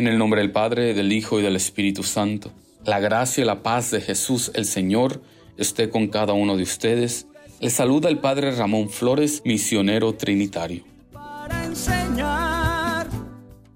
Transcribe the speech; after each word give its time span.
En 0.00 0.06
el 0.06 0.16
nombre 0.16 0.40
del 0.40 0.50
Padre, 0.50 0.94
del 0.94 1.12
Hijo 1.12 1.40
y 1.40 1.42
del 1.42 1.56
Espíritu 1.56 2.04
Santo. 2.04 2.50
La 2.86 3.00
gracia 3.00 3.42
y 3.42 3.46
la 3.46 3.62
paz 3.62 3.90
de 3.90 4.00
Jesús 4.00 4.50
el 4.54 4.64
Señor 4.64 5.20
esté 5.58 5.90
con 5.90 6.08
cada 6.08 6.32
uno 6.32 6.56
de 6.56 6.62
ustedes. 6.62 7.26
Les 7.60 7.74
saluda 7.74 8.08
el 8.08 8.16
Padre 8.16 8.50
Ramón 8.52 8.88
Flores, 8.88 9.42
misionero 9.44 10.14
trinitario. 10.14 10.84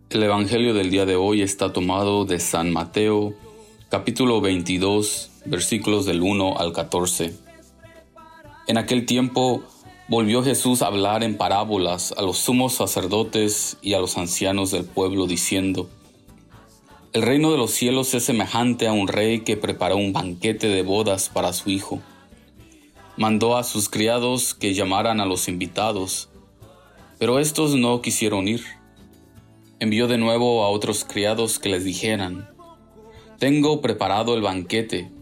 El 0.09 0.23
Evangelio 0.23 0.73
del 0.73 0.91
día 0.91 1.05
de 1.05 1.15
hoy 1.15 1.43
está 1.43 1.75
tomado 1.75 2.25
de 2.25 2.41
San 2.41 2.73
Mateo, 2.73 3.35
capítulo 3.91 4.41
22, 4.41 5.31
versículos 5.45 6.07
del 6.07 6.23
1 6.23 6.57
al 6.57 6.73
14. 6.73 7.35
En 8.67 8.79
aquel 8.79 9.05
tiempo 9.05 9.63
volvió 10.09 10.43
Jesús 10.43 10.81
a 10.81 10.87
hablar 10.87 11.23
en 11.23 11.37
parábolas 11.37 12.15
a 12.17 12.23
los 12.23 12.39
sumos 12.39 12.73
sacerdotes 12.73 13.77
y 13.83 13.93
a 13.93 13.99
los 13.99 14.17
ancianos 14.17 14.71
del 14.71 14.87
pueblo, 14.87 15.27
diciendo, 15.27 15.91
el 17.15 17.23
reino 17.23 17.53
de 17.53 17.59
los 17.59 17.71
cielos 17.71 18.13
es 18.15 18.25
semejante 18.25 18.89
a 18.89 18.93
un 18.93 19.07
rey 19.07 19.43
que 19.43 19.57
preparó 19.57 19.97
un 19.97 20.13
banquete 20.13 20.67
de 20.67 20.83
bodas 20.83 21.29
para 21.29 21.53
su 21.53 21.71
hijo. 21.71 22.01
Mandó 23.17 23.57
a 23.57 23.63
sus 23.63 23.89
criados 23.89 24.53
que 24.53 24.75
llamaran 24.75 25.21
a 25.21 25.25
los 25.25 25.47
invitados, 25.47 26.29
pero 27.21 27.39
estos 27.39 27.77
no 27.77 28.03
quisieron 28.03 28.49
ir. 28.49 28.65
Envió 29.79 30.09
de 30.09 30.19
nuevo 30.19 30.65
a 30.65 30.71
otros 30.71 31.05
criados 31.05 31.61
que 31.61 31.69
les 31.69 31.85
dijeran, 31.85 32.49
Tengo 33.39 33.81
preparado 33.81 34.35
el 34.35 34.43
banquete, 34.43 35.13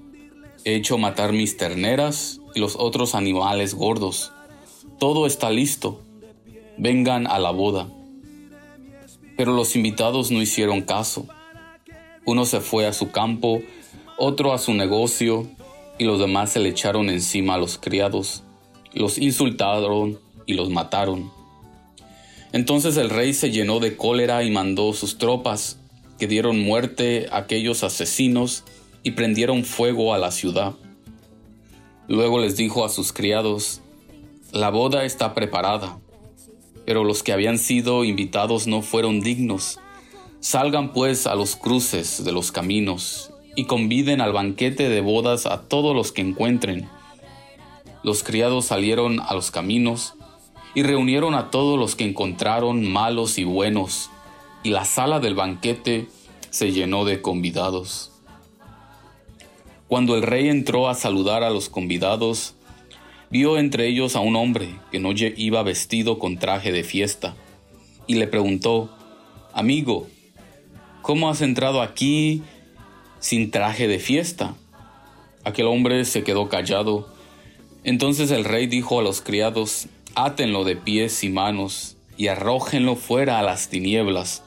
he 0.65 0.75
hecho 0.75 0.97
matar 0.97 1.35
mis 1.35 1.59
terneras 1.59 2.41
y 2.55 2.61
los 2.61 2.75
otros 2.77 3.15
animales 3.15 3.75
gordos. 3.75 4.33
Todo 4.99 5.27
está 5.27 5.51
listo, 5.51 6.01
vengan 6.79 7.27
a 7.27 7.39
la 7.39 7.51
boda. 7.51 7.87
Pero 9.37 9.53
los 9.53 9.77
invitados 9.77 10.31
no 10.31 10.41
hicieron 10.41 10.81
caso 10.81 11.27
uno 12.25 12.45
se 12.45 12.61
fue 12.61 12.87
a 12.87 12.93
su 12.93 13.11
campo, 13.11 13.63
otro 14.17 14.53
a 14.53 14.59
su 14.59 14.75
negocio, 14.75 15.49
y 15.99 16.05
los 16.05 16.19
demás 16.19 16.51
se 16.53 16.61
le 16.61 16.69
echaron 16.71 17.11
encima 17.11 17.55
a 17.55 17.59
los 17.59 17.79
criados, 17.79 18.43
los 18.93 19.19
insultaron 19.19 20.19
y 20.47 20.55
los 20.55 20.71
mataron. 20.71 21.31
Entonces 22.53 22.97
el 22.97 23.11
rey 23.11 23.33
se 23.33 23.51
llenó 23.51 23.81
de 23.81 23.97
cólera 23.97 24.43
y 24.45 24.51
mandó 24.51 24.93
sus 24.93 25.19
tropas, 25.19 25.79
que 26.19 26.27
dieron 26.27 26.61
muerte 26.61 27.27
a 27.33 27.39
aquellos 27.39 27.83
asesinos 27.83 28.65
y 29.03 29.13
prendieron 29.13 29.65
fuego 29.65 30.15
a 30.15 30.19
la 30.19 30.31
ciudad. 30.31 30.75
Luego 32.09 32.39
les 32.39 32.57
dijo 32.57 32.85
a 32.85 32.89
sus 32.89 33.13
criados, 33.13 33.81
La 34.53 34.71
boda 34.71 35.05
está 35.05 35.35
preparada, 35.35 35.99
pero 36.85 37.05
los 37.05 37.23
que 37.23 37.33
habían 37.33 37.59
sido 37.59 38.05
invitados 38.05 38.67
no 38.67 38.83
fueron 38.83 39.21
dignos. 39.21 39.81
Salgan 40.43 40.93
pues 40.93 41.29
a 41.29 41.37
los 41.37 41.55
cruces 41.55 42.25
de 42.25 42.33
los 42.33 42.51
caminos 42.51 43.31
y 43.55 43.67
conviden 43.67 44.21
al 44.21 44.33
banquete 44.33 44.89
de 44.89 45.01
bodas 45.01 45.47
a 45.47 45.63
todos 45.63 45.95
los 45.95 46.11
que 46.11 46.21
encuentren. 46.21 46.89
Los 48.03 48.25
criados 48.25 48.65
salieron 48.65 49.21
a 49.21 49.35
los 49.35 49.53
caminos 49.53 50.15
y 50.75 50.83
reunieron 50.83 51.35
a 51.35 51.53
todos 51.53 51.79
los 51.79 51.95
que 51.95 52.05
encontraron 52.05 52.85
malos 52.91 53.39
y 53.39 53.45
buenos, 53.45 54.11
y 54.65 54.71
la 54.71 54.85
sala 54.85 55.21
del 55.21 55.37
banquete 55.37 56.09
se 56.51 56.73
llenó 56.73 57.05
de 57.05 57.23
convidados. 57.23 58.11
Cuando 59.87 60.17
el 60.17 60.23
rey 60.23 60.49
entró 60.49 60.89
a 60.89 60.95
saludar 60.95 61.45
a 61.45 61.51
los 61.51 61.69
convidados, 61.69 62.57
vio 63.31 63.59
entre 63.59 63.87
ellos 63.87 64.17
a 64.17 64.21
un 64.21 64.35
hombre 64.35 64.75
que 64.91 64.99
no 64.99 65.13
iba 65.13 65.63
vestido 65.63 66.19
con 66.19 66.37
traje 66.37 66.73
de 66.73 66.83
fiesta, 66.83 67.37
y 68.09 68.17
le 68.17 68.27
preguntó, 68.27 68.91
Amigo, 69.53 70.09
¿Cómo 71.03 71.29
has 71.29 71.41
entrado 71.41 71.83
aquí 71.83 72.43
sin 73.19 73.51
traje 73.51 73.89
de 73.89 73.99
fiesta? 73.99 74.55
Aquel 75.43 75.67
hombre 75.67 76.05
se 76.05 76.23
quedó 76.23 76.49
callado. 76.49 77.13
Entonces 77.83 78.31
el 78.31 78.45
rey 78.45 78.69
dijo 78.69 79.01
a 79.01 79.03
los 79.03 79.21
criados, 79.21 79.89
átenlo 80.15 80.63
de 80.63 80.77
pies 80.77 81.25
y 81.25 81.29
manos 81.29 81.97
y 82.17 82.29
arrójenlo 82.29 82.95
fuera 82.95 83.41
a 83.41 83.43
las 83.43 83.69
tinieblas. 83.69 84.45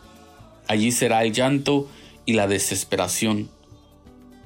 Allí 0.69 0.93
será 0.93 1.25
el 1.25 1.33
llanto 1.33 1.89
y 2.25 2.33
la 2.33 2.47
desesperación, 2.47 3.49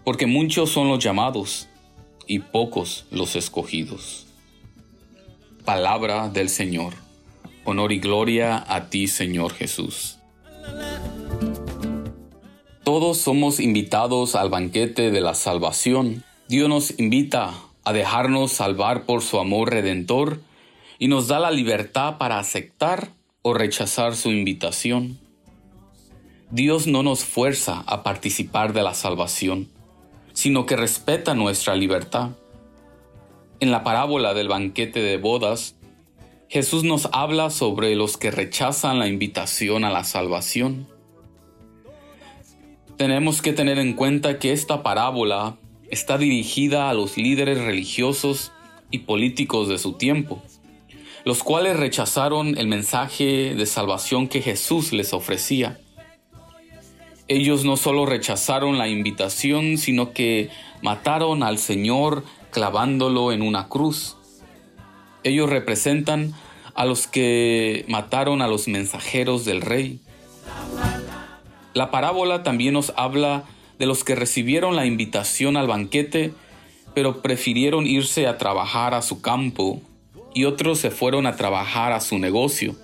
porque 0.03 0.25
muchos 0.25 0.71
son 0.71 0.87
los 0.87 1.03
llamados 1.03 1.67
y 2.25 2.39
pocos 2.39 3.05
los 3.11 3.35
escogidos. 3.35 4.25
Palabra 5.63 6.29
del 6.29 6.49
Señor. 6.49 6.95
Honor 7.65 7.91
y 7.91 7.99
gloria 7.99 8.65
a 8.67 8.89
ti, 8.89 9.07
Señor 9.07 9.53
Jesús. 9.53 10.18
Todos 12.91 13.19
somos 13.19 13.59
invitados 13.59 14.33
al 14.33 14.49
banquete 14.49 15.11
de 15.11 15.21
la 15.21 15.35
salvación. 15.35 16.23
Dios 16.47 16.67
nos 16.69 16.99
invita 16.99 17.53
a 17.83 17.93
dejarnos 17.93 18.51
salvar 18.51 19.05
por 19.05 19.21
su 19.21 19.37
amor 19.37 19.69
redentor 19.69 20.41
y 20.97 21.07
nos 21.07 21.27
da 21.27 21.37
la 21.37 21.51
libertad 21.51 22.17
para 22.17 22.39
aceptar 22.39 23.09
o 23.43 23.53
rechazar 23.53 24.15
su 24.15 24.31
invitación. 24.31 25.19
Dios 26.49 26.87
no 26.87 27.03
nos 27.03 27.23
fuerza 27.23 27.83
a 27.85 28.01
participar 28.01 28.73
de 28.73 28.81
la 28.81 28.95
salvación, 28.95 29.69
sino 30.33 30.65
que 30.65 30.75
respeta 30.75 31.35
nuestra 31.35 31.75
libertad. 31.75 32.31
En 33.59 33.69
la 33.69 33.83
parábola 33.83 34.33
del 34.33 34.47
banquete 34.47 34.99
de 34.99 35.17
bodas, 35.17 35.75
Jesús 36.47 36.83
nos 36.83 37.07
habla 37.11 37.51
sobre 37.51 37.95
los 37.95 38.17
que 38.17 38.31
rechazan 38.31 38.97
la 38.97 39.07
invitación 39.07 39.83
a 39.83 39.91
la 39.91 40.03
salvación 40.03 40.87
tenemos 42.99 43.41
que 43.41 43.53
tener 43.53 43.79
en 43.79 43.93
cuenta 43.93 44.39
que 44.39 44.51
esta 44.51 44.83
parábola 44.83 45.55
está 45.89 46.17
dirigida 46.17 46.89
a 46.89 46.93
los 46.93 47.15
líderes 47.15 47.57
religiosos 47.57 48.51
y 48.91 48.99
políticos 48.99 49.69
de 49.69 49.77
su 49.77 49.93
tiempo, 49.93 50.43
los 51.23 51.41
cuales 51.41 51.77
rechazaron 51.77 52.57
el 52.57 52.67
mensaje 52.67 53.55
de 53.55 53.65
salvación 53.65 54.27
que 54.27 54.41
Jesús 54.41 54.91
les 54.91 55.13
ofrecía. 55.13 55.79
Ellos 57.29 57.63
no 57.63 57.77
solo 57.77 58.05
rechazaron 58.05 58.77
la 58.77 58.89
invitación, 58.89 59.77
sino 59.77 60.11
que 60.11 60.49
mataron 60.81 61.41
al 61.41 61.57
Señor 61.57 62.25
clavándolo 62.51 63.31
en 63.31 63.43
una 63.43 63.69
cruz. 63.69 64.17
Ellos 65.23 65.49
representan 65.49 66.33
a 66.75 66.83
los 66.83 67.07
que 67.07 67.85
mataron 67.87 68.41
a 68.41 68.49
los 68.49 68.67
mensajeros 68.67 69.45
del 69.45 69.61
rey. 69.61 70.01
La 71.73 71.91
parábola 71.91 72.43
también 72.43 72.73
nos 72.73 72.93
habla 72.95 73.43
de 73.77 73.85
los 73.85 74.03
que 74.03 74.15
recibieron 74.15 74.75
la 74.75 74.85
invitación 74.85 75.55
al 75.55 75.67
banquete, 75.67 76.33
pero 76.93 77.21
prefirieron 77.21 77.87
irse 77.87 78.27
a 78.27 78.37
trabajar 78.37 78.93
a 78.93 79.01
su 79.01 79.21
campo 79.21 79.81
y 80.33 80.45
otros 80.45 80.79
se 80.79 80.91
fueron 80.91 81.25
a 81.25 81.35
trabajar 81.35 81.91
a 81.91 82.01
su 82.01 82.17
negocio. 82.17 82.75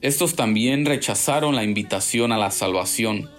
Estos 0.00 0.34
también 0.34 0.86
rechazaron 0.86 1.54
la 1.54 1.64
invitación 1.64 2.32
a 2.32 2.38
la 2.38 2.50
salvación 2.50 3.30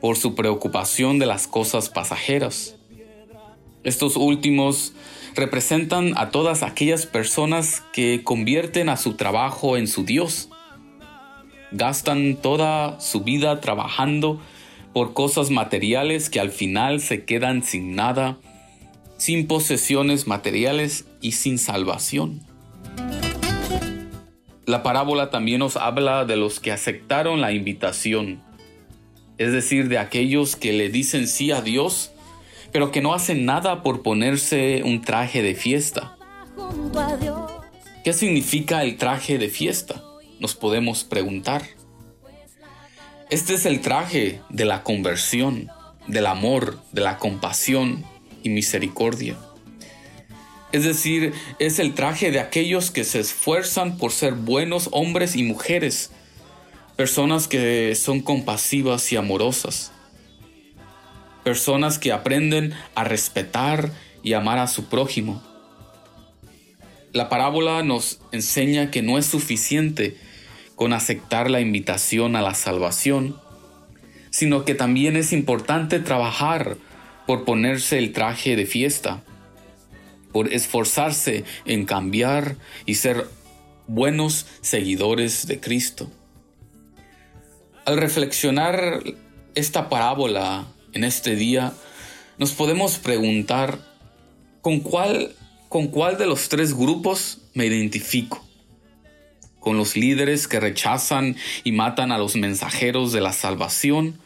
por 0.00 0.16
su 0.16 0.34
preocupación 0.34 1.18
de 1.18 1.26
las 1.26 1.46
cosas 1.46 1.88
pasajeras. 1.88 2.76
Estos 3.84 4.16
últimos 4.16 4.92
representan 5.34 6.12
a 6.16 6.30
todas 6.30 6.62
aquellas 6.62 7.06
personas 7.06 7.82
que 7.92 8.22
convierten 8.24 8.88
a 8.88 8.96
su 8.96 9.14
trabajo 9.14 9.76
en 9.76 9.86
su 9.86 10.04
Dios 10.04 10.48
gastan 11.72 12.36
toda 12.36 13.00
su 13.00 13.22
vida 13.22 13.60
trabajando 13.60 14.40
por 14.92 15.12
cosas 15.12 15.50
materiales 15.50 16.30
que 16.30 16.40
al 16.40 16.50
final 16.50 17.00
se 17.00 17.24
quedan 17.24 17.62
sin 17.62 17.94
nada, 17.94 18.38
sin 19.16 19.46
posesiones 19.46 20.26
materiales 20.26 21.06
y 21.20 21.32
sin 21.32 21.58
salvación. 21.58 22.40
La 24.66 24.82
parábola 24.82 25.30
también 25.30 25.60
nos 25.60 25.76
habla 25.76 26.24
de 26.24 26.36
los 26.36 26.60
que 26.60 26.72
aceptaron 26.72 27.40
la 27.40 27.52
invitación, 27.52 28.42
es 29.38 29.52
decir, 29.52 29.88
de 29.88 29.98
aquellos 29.98 30.56
que 30.56 30.72
le 30.72 30.88
dicen 30.90 31.26
sí 31.26 31.52
a 31.52 31.62
Dios, 31.62 32.12
pero 32.72 32.90
que 32.90 33.00
no 33.00 33.14
hacen 33.14 33.44
nada 33.44 33.82
por 33.82 34.02
ponerse 34.02 34.82
un 34.84 35.00
traje 35.00 35.42
de 35.42 35.54
fiesta. 35.54 36.16
¿Qué 38.04 38.12
significa 38.12 38.82
el 38.82 38.96
traje 38.96 39.38
de 39.38 39.48
fiesta? 39.48 40.02
Nos 40.40 40.54
podemos 40.54 41.04
preguntar. 41.04 41.62
Este 43.30 43.54
es 43.54 43.66
el 43.66 43.80
traje 43.80 44.40
de 44.48 44.64
la 44.64 44.82
conversión, 44.82 45.68
del 46.06 46.26
amor, 46.26 46.78
de 46.92 47.02
la 47.02 47.18
compasión 47.18 48.04
y 48.42 48.48
misericordia. 48.48 49.36
Es 50.72 50.84
decir, 50.84 51.32
es 51.58 51.78
el 51.78 51.94
traje 51.94 52.30
de 52.30 52.40
aquellos 52.40 52.90
que 52.90 53.04
se 53.04 53.20
esfuerzan 53.20 53.96
por 53.96 54.12
ser 54.12 54.34
buenos 54.34 54.88
hombres 54.92 55.34
y 55.36 55.42
mujeres, 55.42 56.10
personas 56.96 57.48
que 57.48 57.94
son 57.94 58.20
compasivas 58.20 59.10
y 59.12 59.16
amorosas, 59.16 59.92
personas 61.44 61.98
que 61.98 62.12
aprenden 62.12 62.74
a 62.94 63.04
respetar 63.04 63.92
y 64.22 64.34
amar 64.34 64.58
a 64.58 64.66
su 64.68 64.86
prójimo. 64.86 65.42
La 67.12 67.30
parábola 67.30 67.82
nos 67.82 68.20
enseña 68.32 68.90
que 68.90 69.00
no 69.00 69.16
es 69.16 69.24
suficiente 69.24 70.16
con 70.78 70.92
aceptar 70.92 71.50
la 71.50 71.60
invitación 71.60 72.36
a 72.36 72.40
la 72.40 72.54
salvación, 72.54 73.36
sino 74.30 74.64
que 74.64 74.76
también 74.76 75.16
es 75.16 75.32
importante 75.32 75.98
trabajar 75.98 76.76
por 77.26 77.44
ponerse 77.44 77.98
el 77.98 78.12
traje 78.12 78.54
de 78.54 78.64
fiesta, 78.64 79.24
por 80.32 80.52
esforzarse 80.52 81.42
en 81.64 81.84
cambiar 81.84 82.54
y 82.86 82.94
ser 82.94 83.26
buenos 83.88 84.46
seguidores 84.60 85.48
de 85.48 85.58
Cristo. 85.58 86.08
Al 87.84 87.96
reflexionar 87.96 89.02
esta 89.56 89.88
parábola 89.88 90.68
en 90.92 91.02
este 91.02 91.34
día, 91.34 91.72
nos 92.38 92.52
podemos 92.52 92.98
preguntar, 92.98 93.80
¿con 94.60 94.78
cuál, 94.78 95.34
¿con 95.68 95.88
cuál 95.88 96.18
de 96.18 96.26
los 96.26 96.48
tres 96.48 96.72
grupos 96.72 97.40
me 97.54 97.66
identifico? 97.66 98.47
¿Con 99.68 99.76
los 99.76 99.98
líderes 99.98 100.48
que 100.48 100.60
rechazan 100.60 101.36
y 101.62 101.72
matan 101.72 102.10
a 102.10 102.16
los 102.16 102.36
mensajeros 102.36 103.12
de 103.12 103.20
la 103.20 103.34
salvación? 103.34 104.18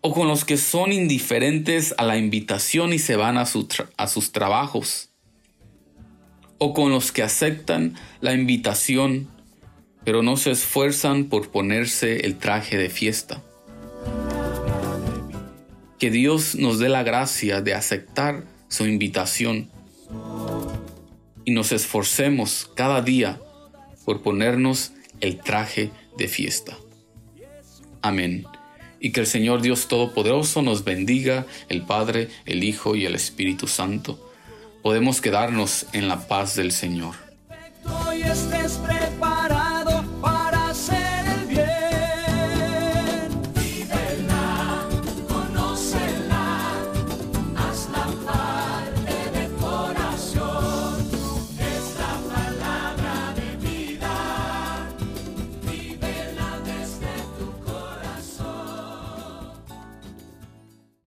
¿O 0.00 0.12
con 0.12 0.26
los 0.26 0.44
que 0.44 0.56
son 0.56 0.90
indiferentes 0.90 1.94
a 1.96 2.02
la 2.02 2.18
invitación 2.18 2.92
y 2.92 2.98
se 2.98 3.14
van 3.14 3.38
a, 3.38 3.44
a 3.96 4.08
sus 4.08 4.32
trabajos? 4.32 5.10
¿O 6.58 6.74
con 6.74 6.90
los 6.90 7.12
que 7.12 7.22
aceptan 7.22 7.94
la 8.20 8.34
invitación 8.34 9.28
pero 10.04 10.24
no 10.24 10.36
se 10.36 10.50
esfuerzan 10.50 11.26
por 11.26 11.52
ponerse 11.52 12.26
el 12.26 12.36
traje 12.36 12.76
de 12.76 12.90
fiesta? 12.90 13.44
Que 16.00 16.10
Dios 16.10 16.56
nos 16.56 16.80
dé 16.80 16.88
la 16.88 17.04
gracia 17.04 17.60
de 17.60 17.74
aceptar 17.74 18.42
su 18.66 18.86
invitación 18.86 19.70
y 21.44 21.52
nos 21.52 21.70
esforcemos 21.70 22.68
cada 22.74 23.00
día 23.00 23.38
por 24.04 24.22
ponernos 24.22 24.92
el 25.20 25.38
traje 25.38 25.90
de 26.16 26.28
fiesta. 26.28 26.76
Amén. 28.02 28.46
Y 29.00 29.12
que 29.12 29.20
el 29.20 29.26
Señor 29.26 29.62
Dios 29.62 29.88
Todopoderoso 29.88 30.62
nos 30.62 30.84
bendiga, 30.84 31.46
el 31.68 31.82
Padre, 31.82 32.28
el 32.46 32.64
Hijo 32.64 32.94
y 32.94 33.06
el 33.06 33.14
Espíritu 33.14 33.66
Santo. 33.66 34.32
Podemos 34.82 35.20
quedarnos 35.20 35.86
en 35.92 36.08
la 36.08 36.26
paz 36.26 36.56
del 36.56 36.72
Señor. 36.72 37.14